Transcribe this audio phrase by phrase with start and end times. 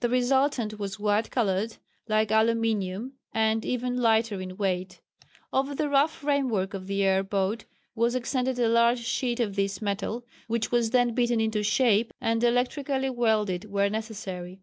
[0.00, 1.76] The resultant was white coloured,
[2.08, 5.00] like aluminium, and even lighter in weight.
[5.52, 9.80] Over the rough framework of the air boat was extended a large sheet of this
[9.80, 14.60] metal which was then beaten into shape and electrically welded where necessary.